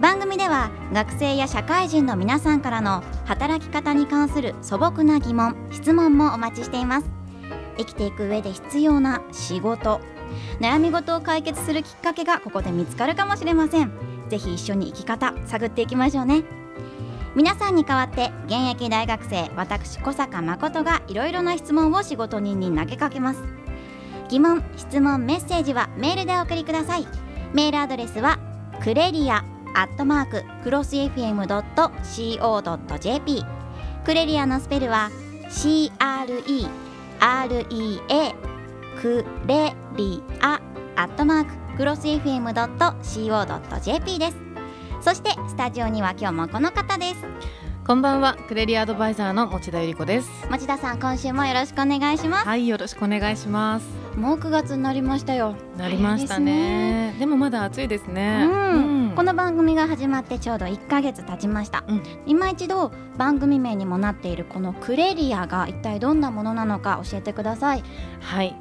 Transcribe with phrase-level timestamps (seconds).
[0.00, 7.10] 番組では学生や社会人の皆さんからの働き方に関する素朴な疑問質問もお待ちしています。
[7.76, 10.00] 生きていく上で必要な仕事。
[10.58, 13.92] 悩み事を解決するきっかけがここで見つかるかもしれません。
[14.30, 16.44] ぜひ一緒に生き方探っていきましょうね。
[17.34, 23.42] 皆さんに代わって現役大学生私小坂誠がいろいろな質問を仕事人に投げかけます。
[24.30, 27.06] 疑問質問メッセージはメールでお送りください。
[27.52, 28.38] メールアドレスは
[28.82, 29.44] クレリア
[29.74, 31.34] アットマーククロス FM.co.jp
[34.04, 35.10] クレリアのスペルは
[35.48, 36.68] CREREA
[39.00, 40.60] クレリア
[40.96, 42.58] アットマーククロス FM.co.jp
[44.18, 44.36] です。
[45.00, 47.24] そしてスタジオには今日もこの方です。
[47.86, 50.30] こんばんは、クレリアドバイザーの持田由里子です。
[50.50, 52.46] 持田さん今週もよろしくお願いします。
[52.46, 53.99] はい、よろしくお願いします。
[54.16, 55.54] もう9月になりましたよ。
[55.76, 57.14] なりましたね。
[57.18, 58.48] でもまだ暑いですね。
[58.50, 58.78] う
[59.12, 59.12] ん。
[59.14, 61.84] この番組が始まってちょうど1ヶ月経ちました。
[61.86, 62.02] うん。
[62.26, 67.84] 今一度番組名にもなっているこのクレリアが一体どんなものなのか教えてください。
[68.20, 68.56] はい。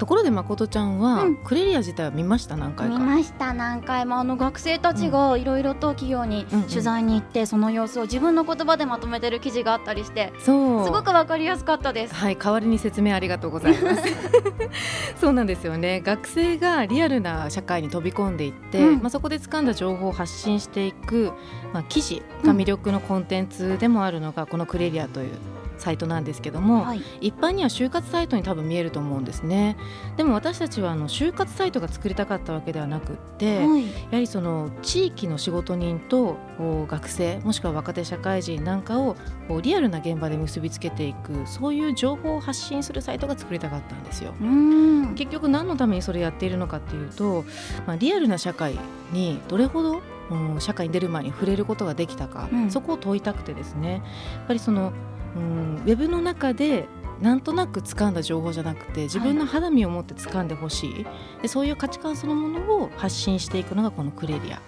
[0.00, 2.56] ところで誠ちゃんは、うんクレリア自体は見ました？
[2.56, 2.98] 何回か。
[2.98, 10.84] 見ました何回もあの学生たちがいろいろと企業にうんうん取材に行ってその様子を自分の言葉でまとめてる記事があったりしてそう。
[10.86, 14.02] すごくわかりやすかったですはい、代わりに説明ありがとうございます。
[15.20, 16.00] そうなんですよね。
[16.00, 21.32] 学生がリアルな社会に飛び込んでいって、うんまあそこで掴んだ情報を発信していく、
[21.74, 25.30] まあ記事が魅力のコンテンツでもあるのがこのクレリアという
[25.80, 27.02] サイトなんですけども、はい。
[27.20, 29.76] 一般には就活サイトに多分見えると思うんですね。
[30.16, 33.84] でも私たちはあの就活サイトが作りたかったわけではなくって、やはい。
[33.84, 36.36] はりその地域の仕事人と
[36.88, 39.16] 学生もしくは若手社会人なんかを
[39.62, 44.34] リアルな現場で結びつけていくそういう情報を発信するサイトが作りたかったんですよ。
[45.16, 47.44] 結局何のためにそれやっているのかっていうと、
[47.86, 48.78] まあ、リアルな社会
[49.12, 52.70] にどれほど、うん社会に出る前に触れることができたか、うん。
[52.70, 53.94] そこを問いたくてですね。
[53.94, 53.98] や
[54.44, 54.92] っぱりその、
[55.36, 56.86] うん、ウェブの中で
[57.20, 61.06] なんとなく掴んだ情報じゃなくて自分の肌身を持って掴んでほしい、
[61.42, 64.60] でそういう価値観そのものを発信していくのがこのクレリア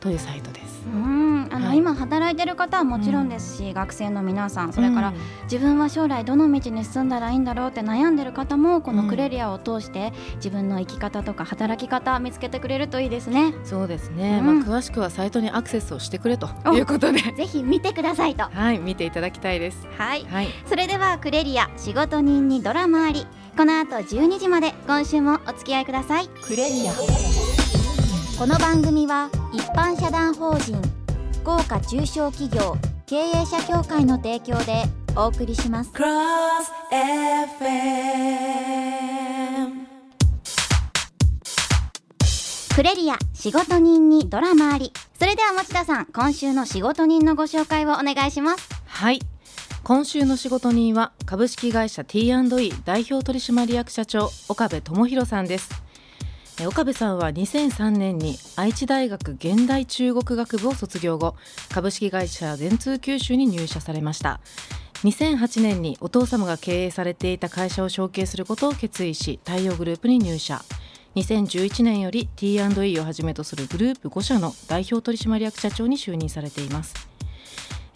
[0.00, 0.84] というサイトです。
[0.86, 1.48] うーん。
[1.52, 1.78] あの、はい。
[1.78, 5.14] 今働いてる方はもちろんですし、学生の皆さんそれから、うん。
[5.44, 13.54] 自分は将来どの道に進んだらいいんだろうって悩んでる方もこのクレリアを通して自分の生き方とか働き方見つけてくれるといいですね。
[13.64, 14.64] そうですね、うん。
[14.64, 18.44] まあ、詳しくはサイトにアクセスをしてくれとおいうことで、 ぜひ見てくださいと。
[18.44, 19.86] はい、見ていただきたいです。
[19.96, 20.24] はい。
[20.30, 23.26] はい、それではクレリア仕事人にドラマあり。
[23.56, 26.28] この後12時まで今週もお付き合いください。
[26.28, 27.47] クレリア
[28.38, 30.80] この番組は一般社団法人
[31.40, 34.84] 福岡中小企業経営者協会の提供で
[35.16, 35.90] お送りします。
[35.90, 36.06] Cross
[36.92, 37.58] FM
[42.76, 44.92] クレリア仕事人にドラマあり。
[45.18, 48.68] それでは持田さん今週の仕事人のご紹介をお願いします。
[48.86, 49.18] はい。
[49.82, 55.70] 今週の仕事人は株式会社 T&E 代表取締役社長岡部智博さんです。
[55.72, 55.87] え
[56.66, 61.36] 岡部さんは2003年に愛知大学現代中国学部を卒業後
[61.72, 64.40] 株式会社電通九州に入社されました。
[65.04, 70.62] 2008年にお父様が経営されていた会社を承継することを決意し太陽グループに入社。
[71.14, 76.94] 2011年より T&E をはじめとするグループ5社の代表取締役社長に就任されています。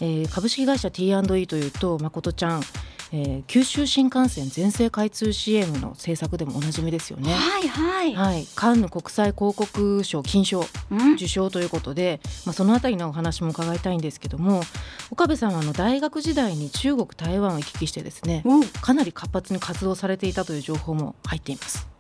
[0.01, 2.63] えー株式会社 T&E というと誠ちゃん、
[3.13, 7.33] えー九州新幹線全線開通 CM の制作でもおなじみですよね。
[7.33, 14.63] はいはい、はい、カンヌ国際広告賞金賞うん受賞ということで、まあ、そのあたりのお話も伺いたいんですけども
[15.11, 18.45] 岡部さんはあの大学時代に中国台湾を行き来してですね
[18.81, 21.92] かなり活発に活動されていたという情報も入っています。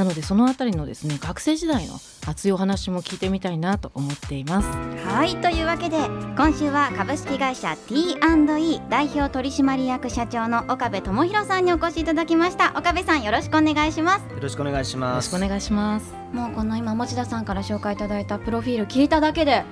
[0.00, 4.68] なのでそのあたりのですね学生時代の熱いお話も聞いてみたいなと思っています。
[5.06, 5.98] はいというわけで
[6.38, 12.72] 今週は株式会社 T&E 代表取締役社長の岡部智博さんにお越しいただきました。
[12.78, 14.22] 岡部さんよろしくお願いします。
[14.32, 15.30] よろしくお願いしよます。
[15.30, 16.14] ろしくお願いします。
[16.32, 19.64] もうこの今持田さんから紹介いただいたプロフィール聞いただけで、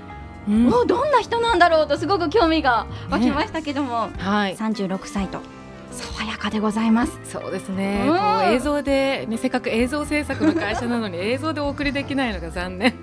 [0.46, 0.66] うん。
[0.68, 5.40] おどんな人なんだろうとすごく興味が湧きましたけども、はい、36歳と
[5.92, 7.18] 爽やかでございます。
[7.24, 8.04] そうですね。
[8.06, 8.16] うん。
[8.16, 12.94] こう映像で、ね、せっかく映像制作の会社なのに 映像でお送りできないのが残念。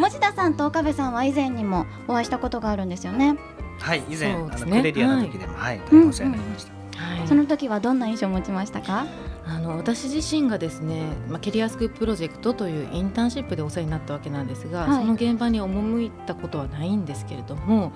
[0.00, 3.36] 持田さんと岡部さんは以前にもお会いしたことがあるんですよね。
[3.80, 6.80] はい以前、ねのクレリアの時でもはい、大変お世話になりました、はい
[7.26, 9.06] その時はどんな印象を持ちましたか？
[9.46, 15.00] あの私自身がですね、まあ、キャリアスクーププロジェクトというインターンシップでお世話になったわけなんですが、はい。
[15.00, 17.92] その現場に赴いたことはないんですけれども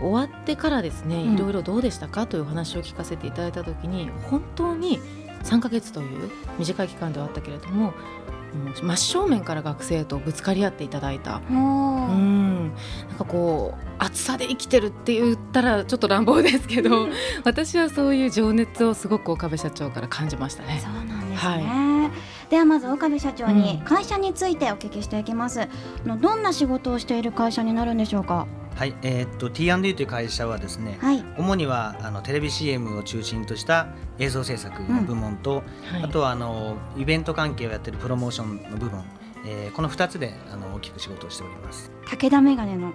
[0.00, 1.34] 終わってからですねうん。
[1.34, 5.00] いろいろどうでしたかというお話を聞かせていただいた時に本当に
[5.44, 7.94] 3ヶ月という短い期間ではあったけれども
[8.74, 11.42] 真正面から学生とぶつかり合っていただいた。
[11.50, 11.58] おうー
[12.14, 12.72] ん。
[13.08, 17.08] なんかこう暑さで生きてるって言ったらちょっと乱暴ですけど
[17.44, 20.80] 私はそういう情熱をすごく岡部社長から感じましたね。
[20.82, 22.10] そうなんですね、
[22.50, 23.84] ではまず岡部社長にうん。
[23.84, 25.68] 会社についてお聞きしていきます、あ
[26.04, 28.46] のどんな仕事をしている会社になるんでしょうか？
[28.74, 31.24] はいえーっと T&E という会社はですね、はい。
[31.36, 35.56] 主にはあのテレビ CM を中心とした映像制作の部門と、
[35.92, 36.02] はい。
[36.04, 39.04] あとはあのイベント関係をやっているプロモーションの部門、
[39.44, 41.90] えーこの2つであの大きく仕事をしております。
[42.06, 42.92] 武田メガネの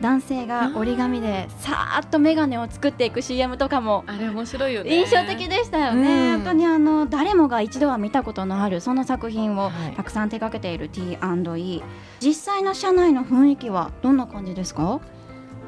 [0.00, 4.96] 男性が折り紙でさーっとメガネを作っていく CM とかもあれ面白いよね。
[4.96, 6.36] 印象的でしたよね、うん。
[6.38, 9.94] 本当にあの誰もが一度は見たことのあるその作品をはい。
[9.94, 11.82] たくさん手掛けている T&E
[12.20, 15.00] 実際の社内の雰囲気はどんな感じですか？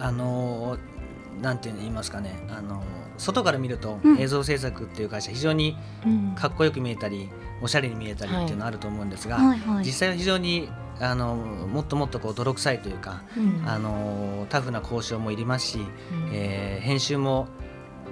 [0.01, 0.79] あの
[1.41, 2.47] なんて言いますかね。
[2.51, 2.83] あの
[3.19, 4.19] 外から見るとうん。
[4.19, 5.77] 映像制作っていう会社非常に
[6.07, 6.35] うん。
[6.35, 7.29] かっこよく見えたり
[7.61, 9.85] おしゃれに見えたりっていうのあると思うんですが、はいはい。
[9.85, 10.69] 実際は非常に
[11.01, 13.63] あのもっともっとこう泥臭いというか、うん。
[13.69, 15.87] あのタフな交渉もいりますし、うん。
[16.33, 17.47] えー編集も、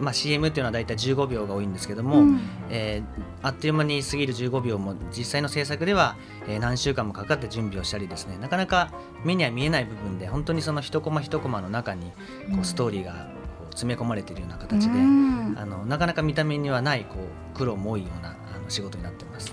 [0.00, 2.41] まあ、CM っていうのは大体15秒が多いんですけども、うん。
[2.71, 6.17] えーあっという間に過ぎる15秒も実際の制作では、
[6.49, 8.91] えー何週間もかかって準備をしたりですねなかなか
[9.25, 12.12] 目には見えない部分で本当にその一コマ一コマの中に
[12.53, 13.29] こうストーリーが
[13.71, 15.55] 詰め込まれているような形で、うん。
[15.59, 17.17] あのなかなか見た目にはないこ
[17.55, 19.53] う苦労も多いようなあの仕事になっています。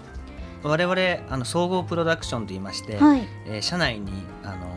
[0.63, 3.27] 我々あの総合プロダクションといいまして、はい。
[3.45, 4.11] えー社内に
[4.43, 4.67] あの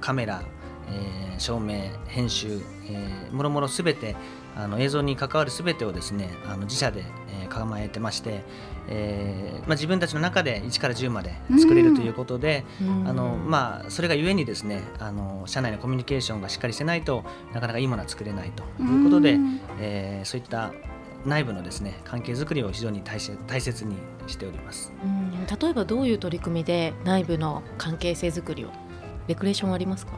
[0.00, 0.42] カメラ、
[0.88, 4.16] えー照明編集、えーもろもろすべて
[4.56, 7.04] あの映像に関わるすべてをですねあの自社で、
[7.40, 8.42] えー構えてまして、
[8.88, 13.08] えーまあ、自分たちの中で1から10まで作れるということで、うん。
[13.08, 17.24] あのまあ、それがゆえにですねあの社内のコミュニケーションがしっかりしてないと
[17.54, 19.60] なかなかいいものは作れないということで、うん。
[19.78, 20.72] えーそういった
[21.26, 23.96] 内部のですね関係づくりを非常に大切大切に
[24.26, 24.92] しております。
[25.02, 28.70] うん例えばどういう取り組みで内部の関係性づくりを
[29.28, 30.12] レクレーションありますか？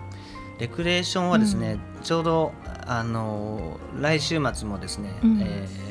[0.59, 2.53] レクレーションはですね、ちょうど
[2.87, 5.41] あの来週末もですね、うん。
[5.41, 5.89] えー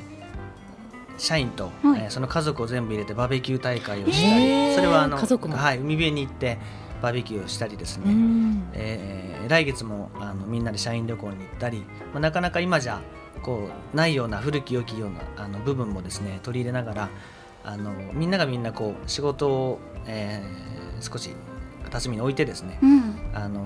[1.20, 2.02] 社員と、はい。
[2.02, 4.70] えーその家族を全部入れてバーベキュー大会をしたへー。
[4.70, 5.58] り、それはあの家族も。
[5.58, 6.58] はい、海辺に行って
[7.02, 8.70] バーベキューをしたりですね、ん。
[8.74, 13.02] えー来月もあのみんなで社員旅行に行ったり、まあ、なかなか今じゃ
[13.42, 17.10] こうないような古き良きようなあの部分もですね取り入れながら
[17.64, 21.36] あのみんながみんなこう仕事を、えー少し
[21.84, 23.66] 片隅に置いてですね、うんあの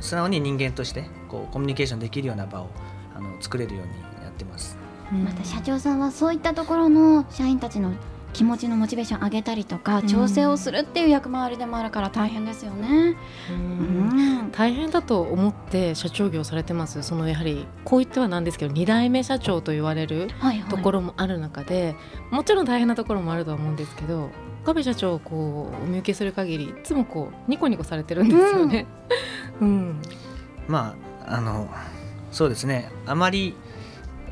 [0.00, 2.68] 素直に人間としてこうコミュニケーションできるような場を
[3.16, 3.92] あの作れるように
[4.22, 4.78] やってます。
[5.10, 7.92] また社長さんはそういったところの社員たちの
[8.32, 10.06] 気持ちのモチベーション上げたりとかうん。
[10.06, 13.16] 調整をするっていう役回りでもあるから大変ですよね。
[13.50, 14.48] ううん。
[14.48, 17.02] ん大変だと思って社長業されてます？
[17.02, 20.70] そのやはりこう言ってはなんですけど2代目社長と言われるはいはい。
[20.70, 21.96] ところもある中で、
[22.30, 24.30] もちろん大変なところもあるとは思うんですけど
[24.62, 28.86] 岡部社長をこうお見受けする限りいつもこうニコニコされてるんですよね。
[29.60, 30.00] うん。
[30.66, 30.94] ま
[31.26, 31.68] ああの
[32.30, 32.90] そうですね。
[33.06, 33.54] あまり、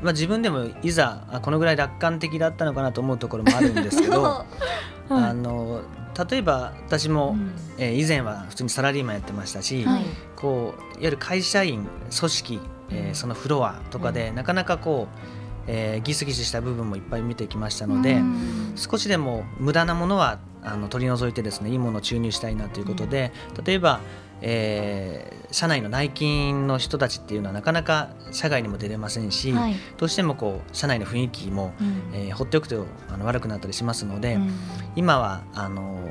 [0.01, 4.45] まあ、自分でもいざあこのぐらい楽観的だったのかなと思うところもあるんですけど
[5.09, 5.81] あの
[6.29, 7.51] 例えば私も、うん。
[7.77, 10.05] えー以前は普通にサラリーマンやってましたし、はい。
[10.35, 11.87] こういわゆる会社員
[12.17, 15.19] 組織、えーそのフロアとかで、なかなかこう、
[15.67, 18.73] えーギスギスした部分もいっぱい見てきましたので、うん。
[18.75, 23.31] 少しでも無駄なものはあの取り除いてですねいいものを注入したいなということで、
[23.63, 23.99] 例えば、
[24.41, 29.75] えー社内の内勤の人たちっていうのはなかなか社外にも出れませんし、はい。
[29.95, 32.01] どうしてもこう社内の雰囲気も、うん。
[32.13, 34.51] えー放っておくとあの悪くなったりしますので、うん。
[34.97, 36.01] 今はあの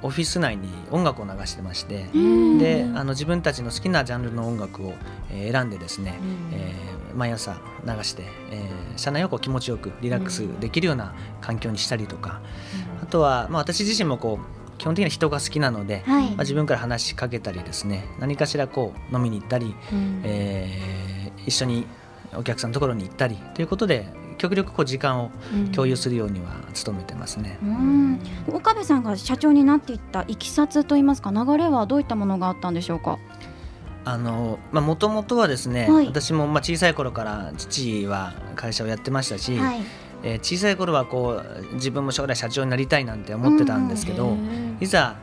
[0.00, 2.58] オフィス内に音楽を流してまして、うん。
[2.58, 4.94] であの自分たちの好きなジャンルの音楽を、
[5.30, 6.54] えー選んでですね、うん。
[6.54, 12.40] えー毎朝流して、えー社内をこう気持ちよくリラックスできるような環境にしたりとか、
[13.02, 20.96] あとは、まあ、私自身もこう基本的には人が好きなので、はいまあ、自分から話しかけたりですね何かしらこう飲みに行ったり、うんえー
[21.46, 21.86] 一緒に
[22.34, 25.30] お客さんのところに行ったりということで極力こう時間を
[25.72, 26.46] 共有するようには
[26.84, 27.56] 努めてますね。
[27.62, 28.20] うん
[28.52, 33.18] 岡部さんが社長になっていったいきさつといいますか流れはどういったものがあったんでしょうか？
[34.04, 39.80] あのまあもともとはですね、はい私もまあ小さい頃から父は会社をやってましたし、はい。
[40.24, 41.40] えー小さい頃はこ
[41.70, 45.16] う自分も将来社長になりたいなんて思ってたんですけど、うんいざ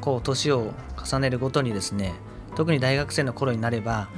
[0.00, 0.72] こう年を
[1.04, 2.14] 重ねるごとにですね
[2.54, 4.08] 特に大学生の頃になれば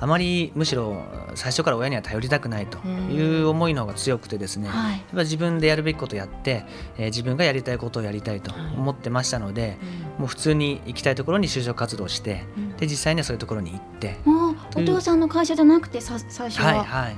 [0.00, 1.02] あまりむしろ
[1.34, 4.92] 最初から親には頼りたくないという思いの方が強くてですね、はい。
[4.94, 6.64] やっぱ自分でやるべきことをやって、
[6.96, 9.76] えー自分がやりたいことをやりたいと思ってましたので、
[10.18, 12.44] もう普通に行きたいところに就職活動して、
[12.78, 17.16] で実際にはそういうところに行って、あお父さんの会社じゃなくてさ最初は、はいはい、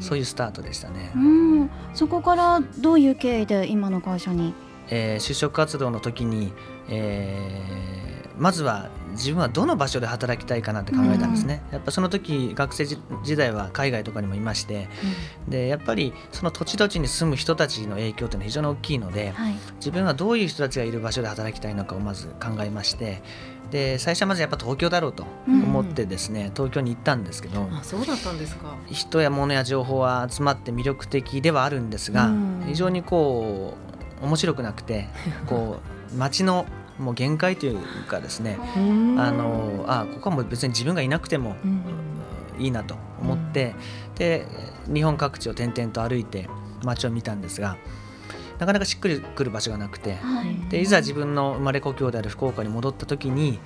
[0.00, 1.12] そういうスタートでしたね。
[1.14, 4.54] うん、そこからどういう経緯で今の会社に
[4.90, 6.52] えー就職活動の時に、
[6.88, 7.94] えー
[8.36, 14.88] まずは自分はどの場所で働きたいかなって考えたんですね、やっぱその時学生時時代は海外とかにもいまして
[15.46, 19.54] でやっぱりその土地土地に住む人たちの影響っていうのは非常に大きいのではい。
[19.76, 23.22] 自分はどういう人たちがいる場所で働きたいのかをまず考えまして
[23.70, 28.76] で最初はまずやっぱ東京だろうと思ってですね、東京に行ったんですけど、あそうだったんですか。
[28.86, 32.64] 人や物や情報は集まって魅力的ではあるんですが、うん。
[32.66, 33.83] 非常にこう
[34.22, 35.08] 面白くなくて
[35.46, 35.80] こ
[36.14, 36.66] う街の
[36.98, 38.58] もう限界というかですね
[39.18, 41.56] あのあここはもう別に自分がいなくても
[42.58, 43.74] いいなと思って、
[44.14, 44.46] で
[44.86, 46.48] 日本各地を転々と歩いて
[46.84, 47.76] 街を見たんですが
[48.58, 50.70] なかなかしっくりくる場所がなくてはい。
[50.70, 53.58] でいざ自分の生まれ故郷である福岡に戻った時に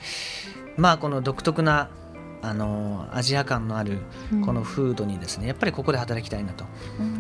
[0.77, 1.91] まあこの独特な
[2.41, 3.99] あのアジア感のある
[4.45, 6.65] この風土にですねやっぱりここで働きたいなと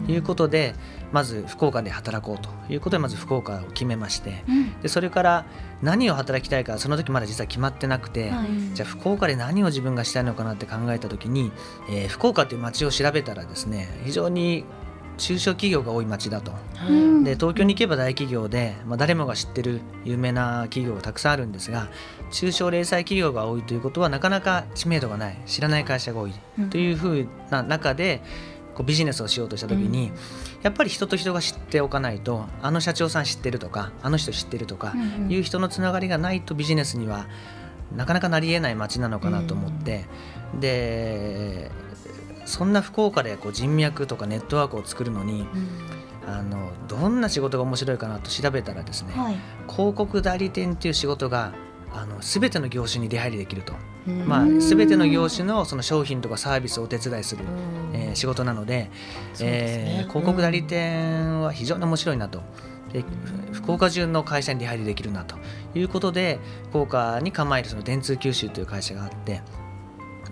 [0.07, 0.75] いうことで
[1.13, 4.81] まず福岡で働こうということでまず福岡を決めましてうん。
[4.81, 5.47] でそれから
[5.83, 8.75] 何を働きたいかその時まだ実は決まってなくて、はい。
[8.75, 11.53] じゃあ福岡で何を自分がしたいのかなって考えた時に、
[11.91, 14.65] えー福岡という街を調べたらですね非常に
[15.19, 16.53] 中小企業が多い街だと。
[16.89, 17.25] うん。
[17.25, 21.89] で東京に行けば大企業で、まあ、誰もが知ってる有名な企業がたくさんあるんですが
[22.31, 26.71] 中小零細企業が多いということはなかなか知名度がない知らない会社が多いうん。
[26.71, 28.23] というふうな中で
[28.75, 30.13] こうビジネスをしようとした時に、
[30.63, 35.33] やっぱり人と人が知っておかないとあの社長さん知ってるとかあの人知ってるとかうんうん。
[35.33, 37.27] いう人のつながりがないとビジネスには
[37.95, 40.05] なかなかなりえない街なのかなと思って、
[40.61, 41.71] で
[42.49, 45.47] そんな福岡でこう人脈とかネットワークを作るのに
[46.27, 49.37] あのどんな仕事が面白いかなと調べたらですね、はい。
[49.71, 51.53] 広告代理店っていう仕事が
[51.93, 53.75] あの全ての業種に出入りできると、
[54.07, 54.27] うん。
[54.27, 57.45] まあ、うん全ての業種のその商品とかサービスをお手伝いする、
[57.93, 58.91] えー仕事なので
[59.31, 59.51] ですね。
[59.51, 62.41] えー広告代理店は非常に面白いなと。
[62.93, 63.05] で
[63.53, 65.37] 福岡中の会社に出入りできるなと
[65.75, 66.39] いうことで
[66.71, 69.43] 福岡に構えるその電通九州という会社があって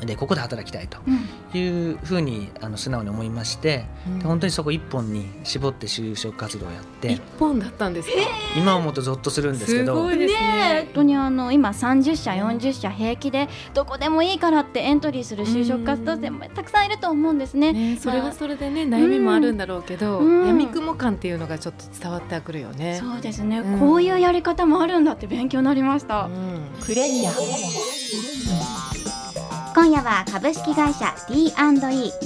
[0.05, 1.59] でここで働きたいとうん。
[1.59, 4.19] いうふうにあの素直に思いまして、うん。
[4.19, 8.15] で本当にそこ一本に絞って就職活動をやって一本だったんですか？
[8.57, 9.97] 今思うとゾッとするんですけど。
[9.97, 10.41] すごいですね。
[10.41, 17.73] えね本当にあの今30社40社平気でどこでもいいからってエントリーする就職活動生もたくさんいると思うんですね。
[17.73, 20.47] ね、それはそれでね悩みもあるんだろうけど、うん。
[20.47, 23.00] 闇雲感っていうのがちょっと伝わってくるよね。
[23.00, 23.81] そうですね、うん。
[23.81, 26.25] こういうやり方もあるんだって勉強になりました。
[26.25, 26.61] うん。
[26.85, 27.31] クレリア
[29.76, 31.52] 今夜は株式会社 T&E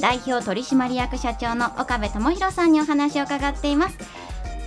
[0.01, 3.99] 代表取締役社長の岡部智博さんにお話を伺っています。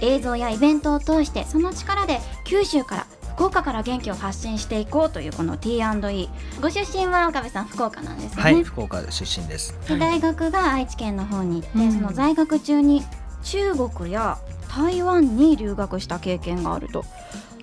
[0.01, 6.29] 映像やイベントを通してその力で九州から福岡から元気を発信していこうというこの T&E
[6.61, 9.79] ご出身は岡部さん福岡なんですよね、はい福岡出身です。
[9.87, 11.91] で大学が愛知県の方に行って、うん。
[11.93, 13.01] その在学中に
[13.43, 17.05] 中国や台湾に留学した経験があると。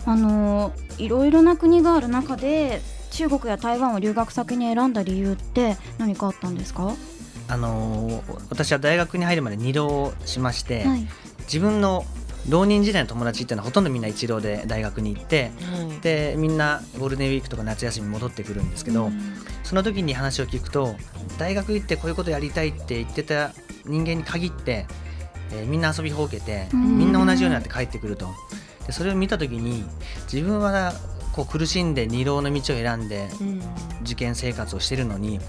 [0.07, 6.95] あのーいろいろな国がある中で中国や台湾を留学先に選んだ理由って何かあったんですか、
[7.49, 11.07] あのー私は大学に入るまで2浪しまして、はい、
[11.41, 12.05] 自分の
[12.49, 16.01] 浪人時代の友達っていうのはほとんどみんな一浪で大学に行ってはい。
[16.01, 19.21] でみんなゴールデンウィークとか夏休みに戻ってくるんですけど、うん。
[19.63, 20.95] その時に話を聞くと
[21.39, 23.53] 大学行ってこういうことやりたいって言ってた
[23.85, 24.87] 人間に限って、
[25.53, 26.99] えーみんな遊びほうけて、うん。
[26.99, 28.29] みんな同じようになって帰ってくると。
[28.87, 29.85] でそれを見た時に
[30.33, 30.95] 自分は
[31.33, 33.63] こう苦しんで二浪の道を選んでうん。
[34.03, 35.41] 受験生活をしてるのに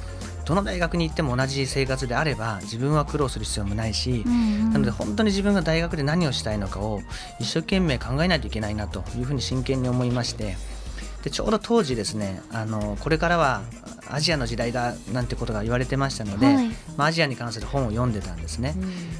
[0.45, 7.01] どの大学に行っても同じ生活であれば自分は苦労する必要もないし、なので本当に自分が大学で何をしたいのかを
[7.39, 10.57] 一生懸命考えないといけないなというふうに真剣に思いまして
[11.23, 13.61] でちょうど当時ですねあのこれからは
[14.09, 16.67] アジアの時代だなんてことが言われてましたので、はい。
[16.97, 18.75] まあ、アジアに関する本を読んでたんですね。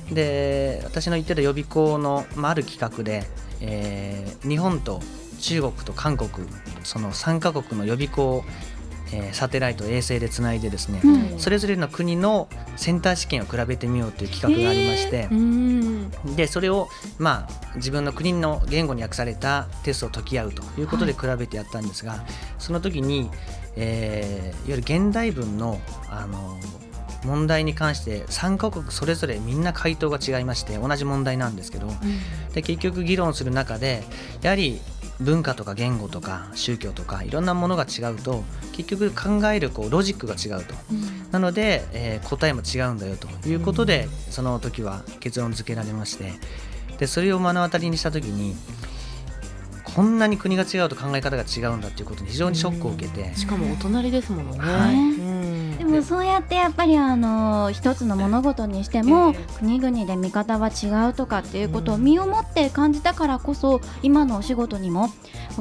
[0.10, 0.13] うん。
[0.13, 3.24] で私の言ってた予備校の、まあ、ある企画で、
[3.62, 5.01] えー日本と
[5.42, 6.30] 中国と韓国
[6.84, 8.44] その3カ国の予備校を、
[9.14, 11.40] えーサテライト衛星でつないでですね、うん。
[11.40, 16.12] それぞれの国のセンター試験を比べてみようという企画がありまして、うん。
[16.38, 16.88] でそれを、
[17.20, 22.24] まあ、自分の国の言語に訳されたテストを解き合うということで比べてやったんですが、
[22.58, 23.30] その時に、
[23.76, 26.58] えーいわゆる現代文のあの
[27.26, 31.88] 問題に関して3カ国それぞれみんな回答が違いまして同じ問題なんですけど
[32.54, 34.04] で結局議論する中で
[34.42, 34.82] やはり
[35.22, 40.74] 文化とか言語とか宗教とかいろんなものが違うと結局考えるこうロジックが違うと、
[41.32, 46.34] なので、えー答えも違うんだよということで、その時は結論付けられまして
[46.98, 48.56] でそれを目の当たりにした時に
[49.84, 54.60] こんなに国が違うと考え方が違うんだっていうことに非常にショックを受けて、しかもお隣ですものね。
[54.60, 55.50] はい
[55.92, 59.60] もそうやってやっぱりあの一つの物事にしても、ええ。
[59.60, 65.10] 国々で見方は違うとかっていうことを身をもって感じたからこそ今のお仕事にも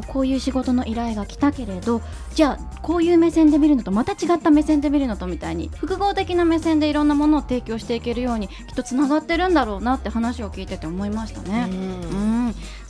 [0.07, 2.01] こういう仕事の依頼が来たけれど
[2.35, 11.69] じゃあこういう目線で見るのとまた違った目線で見るのとみたいに複合的な目線でいろんなものを提供していけるようにきっとつながってるんだろうなって話を聞いてて思いましたね。
[11.71, 12.20] うんうん、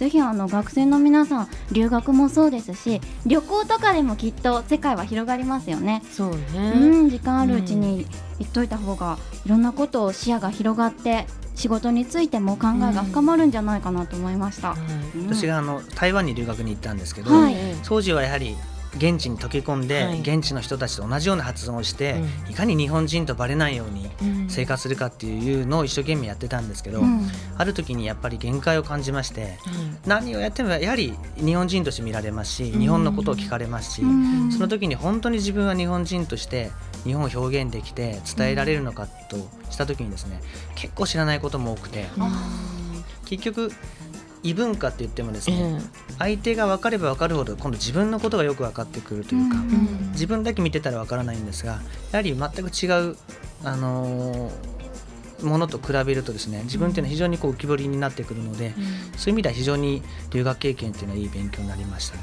[0.00, 6.02] ぜひあの学生の皆さん留学もそうですし旅行とかでもきっと世界は広がりますよね。
[6.11, 6.71] そううね。
[7.02, 8.07] ん、時間あるうちに
[8.38, 14.75] 言っといた方がいろんなことを視野が広がって仕事についても考えが深まるんじゃないかなと思いました。
[15.14, 18.57] うん私があの台湾に留学に行ったんですけど、はい当時はやはり
[18.97, 20.21] 現地に溶け込んで、はい。
[20.21, 24.51] 現地の人たちと同じような発音をして、ういかに日本人とバレないようにうん。
[24.51, 27.29] 生活するかっていうのを一生懸命やってたんですけど、うん。
[27.57, 29.53] ある時にやっぱり限界を感じましてはい。
[30.07, 34.51] 何をやってもやはり日本人として見られますし日本のことを聞かれますし、うん。
[34.53, 36.71] その時に本当に自分は日本人として
[37.05, 39.37] 日本を表現できて伝えられるのかと
[39.71, 40.41] した時にですね
[40.75, 42.07] 結構知らないことも多くて
[43.25, 43.73] 結局
[44.43, 45.81] 異文化って言ってもですえね、
[46.19, 49.57] 相手が分かれば分かるほど今度自分のことがよく分かってくるというか、
[50.13, 51.73] 自分だけ見てたら分からないんですが
[52.13, 53.17] やはり全く違う、
[53.65, 54.71] あのー
[55.41, 58.75] ものと比べるとですね自分っていうのは非常にこう浮き彫りになってくるので、
[59.17, 62.23] そういう意味では非常に留学経験っていうのはいい勉強になりましたね。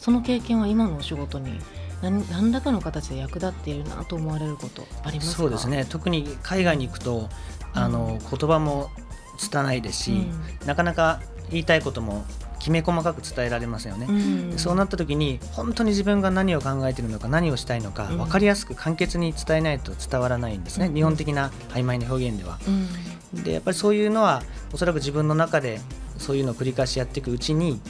[0.00, 1.60] その経験は今のお仕事に
[2.02, 5.36] 何何らかの形で役立っているなと思われることありますか？
[5.36, 5.86] そうですね。
[5.88, 7.28] 特に海外に行くと
[7.72, 8.90] あの、言葉も
[9.36, 10.26] 拙ないですし、
[10.64, 12.24] なかなか言いたいことも
[12.58, 14.06] きめ細かく伝えられませんよね。
[14.08, 14.50] うん。
[14.50, 18.18] でそうなった時に本当に自分が何を考えているのか何をしたいのかうん。
[18.18, 20.94] 分かりやすく簡潔に伝えないと伝わらないんですね、うん。
[20.94, 22.58] 日本的な曖昧な表現では。
[22.66, 23.42] うん。
[23.44, 25.80] でやっぱりそういうのはおそらく自分の中で
[26.18, 27.80] そういうのを繰り返しやっていくうちに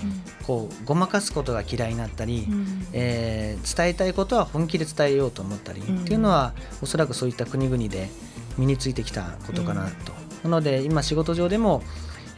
[0.47, 2.87] こうごまかすことが嫌いになったり、うん。
[2.93, 8.09] えー伝えたいことは本気で伝えようと思ったり、うんっていうのはおそらくそういった国々で
[8.59, 10.26] 身についてきたことかなと。
[10.44, 11.83] なので今仕事上でも、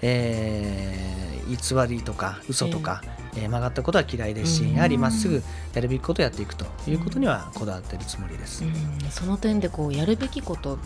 [0.02, 1.56] えー偽
[1.88, 3.00] りとか嘘とか、
[3.34, 4.74] えー曲がったことは嫌いですし、うん。
[4.74, 8.64] やはりまっすぐやるべきことをやっていくということにはこだわっているつもりです。
[8.64, 8.74] うん。
[9.10, 10.78] その点でこうやるべきこと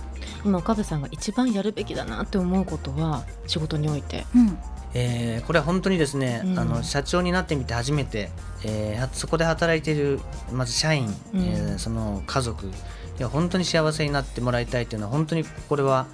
[0.44, 4.59] 今岡部さんが一番やるべきだなって思うことは仕事において、うん。
[4.94, 6.59] えーこれは本当にですね、うん。
[6.59, 8.31] あの社長になってみて初めて、
[8.64, 10.20] えーはそこで働いている
[10.53, 11.40] まず社員、うん。
[11.40, 12.70] えーその家族い
[13.18, 16.07] や本当に幸せになってもらいたいというのは本当にこれは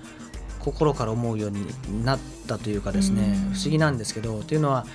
[0.61, 3.55] 心から思うようになったというかですね、うん。
[3.55, 4.87] 不思議なんですけどというのは、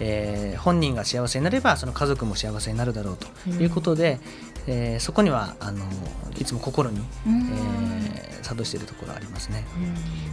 [0.00, 4.18] えー本人が幸せになればその家族も幸せになるだろうということで、
[4.66, 5.84] えーそこにはあの
[6.38, 7.48] いつも心に、うん。
[8.12, 9.64] えー諭しているところがありますね。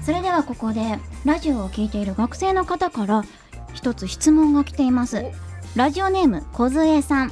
[0.04, 3.24] それではここでラジオを聞いている学生の方から
[3.74, 5.26] 一つ質問が来ています。
[5.76, 7.32] ラジオネーム小杖さん。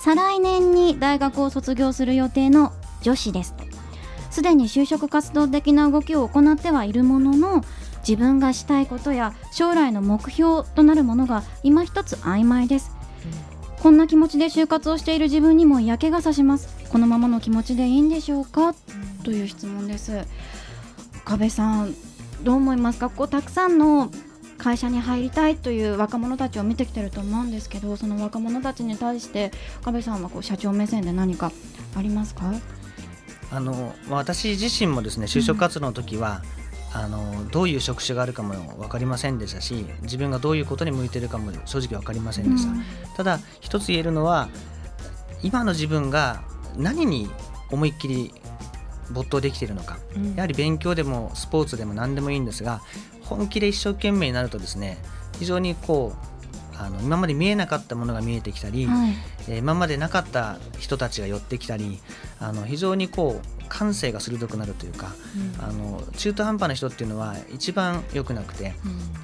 [0.00, 3.54] 再来年に大学を卒業する予定の女子です。
[3.54, 3.65] と
[4.36, 7.64] すでに就職活動的な動きを行ってはいるものの
[8.06, 12.90] 自分がしたいことや将来の目標となるものが今一つ曖昧です。
[13.80, 16.68] こんな気持ちで就活をしている自分にも嫌気がさします。
[16.90, 18.74] このままの気持ちでいいんでしょうか？
[19.24, 20.26] という質問です。
[21.24, 21.94] 岡部さん
[22.42, 23.08] どう思いますか？
[23.08, 24.10] こうたくさんの
[24.58, 31.52] 会社に入りたいという若者たちを見てきてると思うんですけどその若者たちに対して岡部さんはこう社長目線で何か
[31.96, 32.52] ありますか？
[33.56, 36.42] あのまあ私自身もですね就職活動の時は、
[36.92, 42.84] あのどういう職種があるかも分かりませんでしたし自分がどういうことに向いてるかも正直分かりませんでした、うん。
[43.16, 44.48] ただ一つ言えるのは
[45.42, 46.42] 今の自分が
[46.76, 47.28] 何に
[47.70, 48.32] 思いっきり
[49.10, 49.98] 没頭できているのか。
[50.14, 50.34] うん。
[50.34, 52.82] やはり勉強でもスポーツでも何でもいいんですが
[53.22, 54.98] 本気で一生懸命になるとですね
[55.38, 56.35] 非常にこう
[56.78, 59.10] あの今まで見えなかったものが見えてきたり、はい。
[59.48, 62.00] えー今までなかった人たちが寄ってきたり
[62.40, 65.14] あの非常にこう感性が鋭くなるというか
[65.60, 68.74] あの中途半端な人っていうのは一番良くなくて、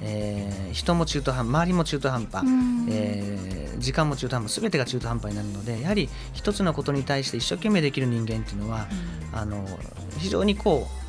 [0.01, 2.87] えー人も中途半端周りも中途半端、うん。
[2.89, 8.87] えー時間も中途半端全てが中途半端になるのでやはり一つのことに対して一生懸命できる人間っていうのは、
[9.33, 9.67] あの
[10.19, 11.02] 非常にこう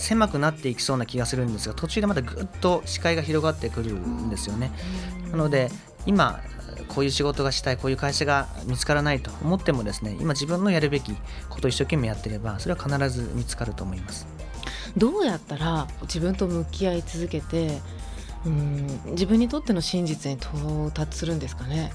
[0.00, 4.72] 狭くなっていきそうな気がするんですが途中でまたぐっと視界が広がってくるんですよね。
[5.30, 5.70] なので
[6.06, 6.40] 今
[6.88, 11.14] こういう仕事がしたいこういう会社が見つからないと思ってもですね今自分のやるべき
[11.48, 14.26] ことを一生懸命やってればそれは必ず見つかると思います。
[14.96, 17.78] どうやったら自分と向き合い続けて
[18.46, 21.92] うん自分にとっての真実に到達するんですかね？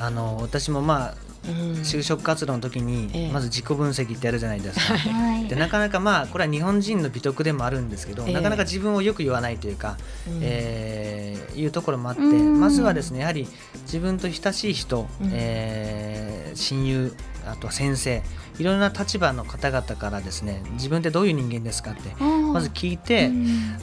[0.00, 3.32] あの私もまあうん就職活動の時にええ。
[3.32, 4.96] まず自己分析ってやるじゃないですか。
[4.96, 5.48] はい。
[5.48, 8.32] でなかなかまあこれは日本人の美徳でもあるんですけど、ええ。
[8.32, 9.96] なかなか自分をよく言わないというか、
[10.28, 10.38] うん。
[10.42, 12.60] えーいうところもあってうん。
[12.60, 13.48] まずはですねやはり
[13.82, 15.30] 自分と親しい人、うん。
[15.32, 17.14] えー親友
[17.46, 18.22] あとは先生
[18.58, 23.30] いろんな立場の方々からですね自分ってどういう人間ですかってままず聞いて、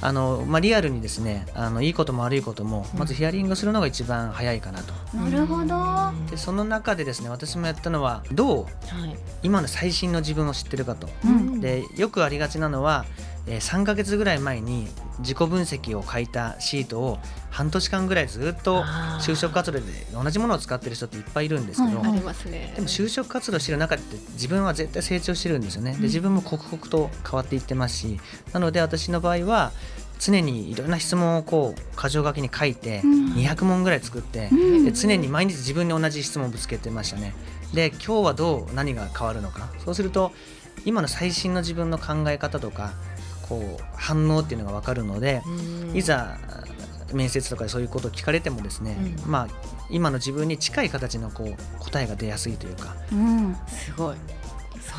[0.01, 4.93] あのまあ、リアルにですねあのいいことも悪いこともまずヒアリングするのが一番早いかなと。
[5.17, 6.29] なるほど。
[6.29, 8.69] でその中でですね私もやったのはどうは
[9.07, 9.15] い。
[9.43, 11.07] 今の最新の自分を知ってるかと。
[11.25, 11.61] うん。
[11.61, 14.87] でよくありがちなのは、えー3ヶ月ぐらい前に
[15.19, 18.83] 自己分析を書いたシートを半年間ぐらいずっと
[19.21, 22.73] 就職活動で同じものを使ってる人っていっぱいいるんですけど、はいありますね。
[22.75, 25.93] でも就職活動してる中で自分は絶対成長してるんですよね。
[25.93, 28.19] で自分も刻々と変わっていってますし
[28.53, 29.71] なので私の場合は
[30.19, 33.33] 常にいろんな質問をこう箇条書きに書いてうん。
[33.33, 34.85] 200問ぐらい作ってうん。
[34.85, 37.33] で常に毎日自分に同じ質問をぶつけてましたね。
[37.73, 39.69] で今日はどう何が変わるのか。
[39.83, 40.31] そうすると
[40.85, 42.93] 今の最新の自分の考え方とか
[43.49, 45.97] こう反応っていうのが分かるのでうん。
[45.97, 46.37] いざ
[47.13, 49.31] 面接とかでそういうことを聞かれてもですね、うん。
[49.31, 49.47] まあ
[49.89, 52.95] 今の自分に近い形のこう答えが出やすいというか。
[53.11, 53.55] うん。
[53.67, 54.15] すごい。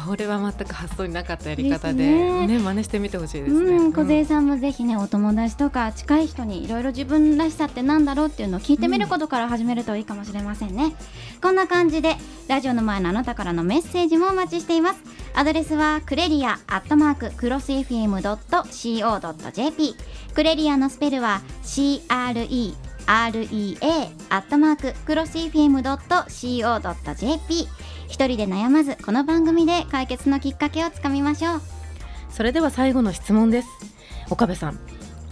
[0.07, 2.47] それは全く発想になかったやり方でね。
[2.47, 3.77] ね真似してみてほしいですね。
[3.77, 4.09] うん、小うん。
[4.09, 10.95] 杉さんもぜひねお友達とか近い人にいろいろ自分らしさってなんだろうっていうのを聞いてみることから始めるといいかもしれませんね、
[11.43, 12.17] こんな感じで
[12.49, 15.01] ラジオの前のあなたからのメッセージもお待ちしています。
[15.35, 18.35] アドレスはクレリアアットマーククロス FM.co.jp
[20.35, 21.43] クレリアのスペルは
[23.09, 26.29] CREREA アットマーククロス FM.co.jp
[28.07, 31.63] 一人で悩まずこの番組で解決のきっかけをつかみましょう。
[32.29, 33.69] それでは最後の質問です。
[34.29, 34.79] 岡部さん、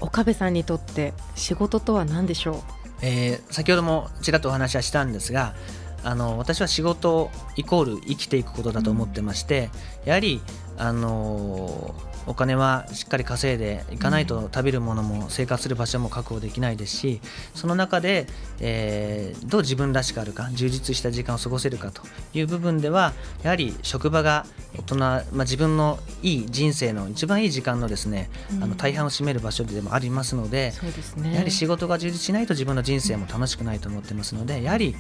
[0.01, 2.65] 岡部さんにとって仕事とは何でしょ
[3.03, 5.55] えー先ほどもちらっとお話はしたんですが
[6.03, 9.69] あの私は仕事イコール生きていくことだと思ってまして、
[10.07, 10.41] やはり
[10.79, 11.95] あの
[12.27, 17.21] お金はしっかり稼いでいかないと食べるものも生活する場所も確保できないですし
[17.55, 18.27] その中で、
[18.61, 22.03] えーどう自分らしくあるか充実した時間を過ごせるかと
[22.35, 23.13] いう部分では
[23.43, 28.29] やはり職場が大人、まあ、自分のいい人生の一番いい時間のですね、
[28.61, 30.73] あの大半を占める場所でもありますので
[31.17, 31.33] ね。
[31.33, 34.95] やはり仕事が充実しないと自分の人生も楽しくないと思ってますのでやはり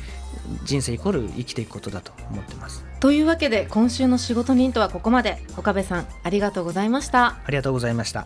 [0.65, 2.85] 人生イコール生きていくことだと思ってます。
[3.01, 5.43] というわけで今週の仕事人とはここまで。
[5.57, 8.24] 岡部さんありがとうございましたありがとうございました。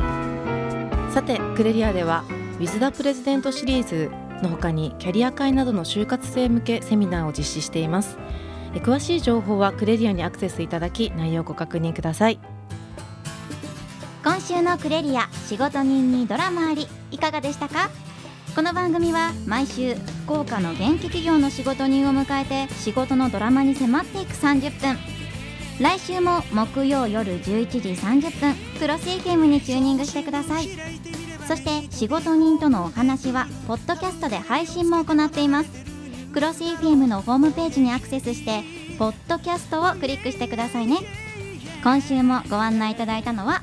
[1.12, 2.24] さてクレリアでは
[2.58, 4.10] ウィズダプレジデントシリーズ
[4.42, 8.18] の他にキャリア会などの就活生向けセミナーを実施しています。
[8.74, 12.38] え詳しい情報はクレリアにアクセスいただき内容をご確認ください。
[14.22, 17.90] 今週のクレリア仕事人にドラマありいかがでしたか？
[18.54, 25.19] この番組は毎週福岡の元気企業の仕事人を迎えて仕事のドラマに迫っていく30分
[25.80, 30.68] 来週も木曜夜11時30分クロス FM にチューニングしてください。
[31.48, 35.70] そして仕事人とのお話はポッドキャストで配信も行っています。
[36.34, 38.62] クロス FM のホームページにアクセスして
[38.98, 40.98] ポッドキャストをクリックしてくださいね。
[41.82, 43.62] 今週もご案内いただいたのは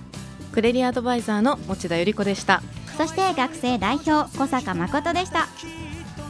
[0.53, 2.63] クレリアアドバイザーの持田由里子でした。
[2.97, 5.47] そして学生代表小坂誠でした。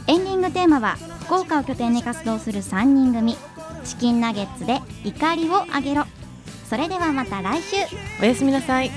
[0.06, 3.38] エンディングテーマは福岡を拠点に活動する3人組
[3.88, 6.04] チキンナゲッツで怒りをあげろ。
[6.68, 7.76] それではまた来週。
[8.20, 8.90] おやすみなさい。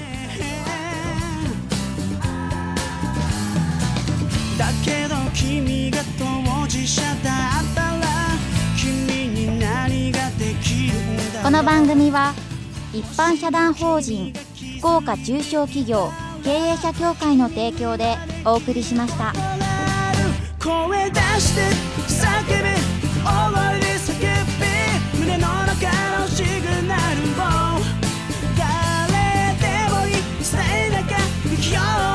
[4.58, 7.16] だけど君が当事者だっ
[7.74, 8.02] たら
[8.78, 12.34] 君に何ができるんだこの番組は
[12.94, 14.34] 一般社団法人
[14.80, 16.12] 福岡中小企業
[16.44, 19.34] 経営者協会の提供でお送りしました。
[20.60, 21.91] 声出して
[31.72, 32.11] き